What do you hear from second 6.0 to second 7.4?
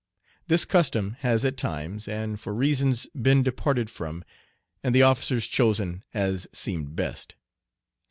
as seemed best.